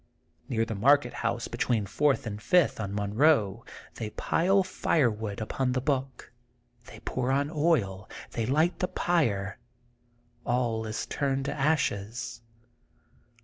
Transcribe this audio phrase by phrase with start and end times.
[0.49, 3.63] Near the market house between Fourth and Fifth on Monroe
[3.93, 6.31] they pile fire wood upon the book.
[6.87, 8.09] They pour on oil.
[8.31, 9.59] They light the pyre.
[10.43, 12.41] All is turned to ashes.